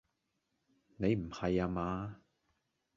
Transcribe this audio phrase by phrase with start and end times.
[0.97, 2.21] 你唔係呀嘛？